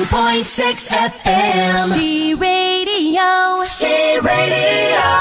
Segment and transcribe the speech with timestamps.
[0.00, 1.76] 89.6 FM.
[1.92, 3.60] She Radio.
[3.68, 5.12] She Radio.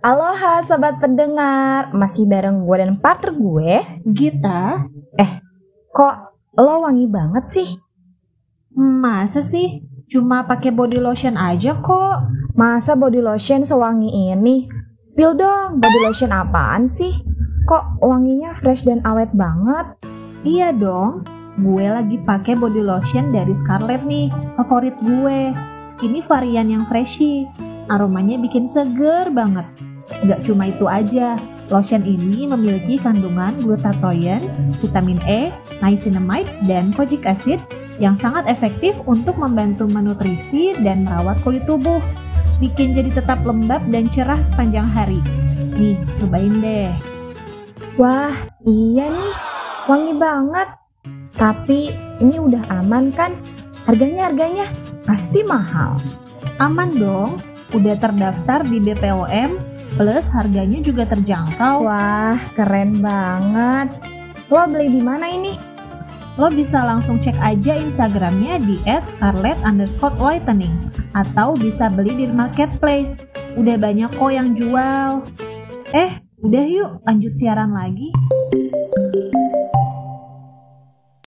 [0.00, 3.72] Aloha sobat pendengar, masih bareng gue dan partner gue,
[4.16, 4.88] Gita?
[5.20, 5.44] Eh,
[5.92, 7.68] kok lo wangi banget sih?
[8.72, 9.84] Masa sih?
[10.08, 12.32] Cuma pakai body lotion aja kok.
[12.56, 14.64] Masa body lotion sewangi ini?
[15.04, 17.12] Spill dong, body lotion apaan sih?
[17.68, 20.00] Kok wanginya fresh dan awet banget?
[20.48, 21.35] Iya dong.
[21.56, 24.28] Gue lagi pakai body lotion dari Scarlett nih,
[24.60, 25.56] favorit gue.
[26.04, 27.48] Ini varian yang freshy.
[27.88, 29.64] Aromanya bikin seger banget.
[30.28, 31.40] Gak cuma itu aja,
[31.72, 34.44] lotion ini memiliki kandungan glutathione,
[34.84, 35.48] vitamin E,
[35.80, 37.58] niacinamide, dan kojic acid
[37.96, 42.04] yang sangat efektif untuk membantu menutrisi dan merawat kulit tubuh.
[42.60, 45.24] Bikin jadi tetap lembab dan cerah sepanjang hari.
[45.72, 46.92] Nih, cobain deh.
[47.96, 48.32] Wah,
[48.68, 49.34] iya nih,
[49.88, 50.68] wangi banget.
[51.36, 51.92] Tapi
[52.24, 53.36] ini udah aman kan?
[53.84, 54.66] Harganya harganya
[55.04, 56.00] pasti mahal.
[56.58, 57.38] Aman dong,
[57.76, 59.60] udah terdaftar di BPOM,
[60.00, 61.84] plus harganya juga terjangkau.
[61.84, 63.92] Wah, keren banget.
[64.48, 65.54] Lo beli di mana ini?
[66.36, 70.72] Lo bisa langsung cek aja Instagramnya di @scarlett underscore whitening
[71.16, 73.16] atau bisa beli di marketplace.
[73.56, 75.24] Udah banyak kok yang jual.
[75.96, 78.12] Eh, udah yuk lanjut siaran lagi.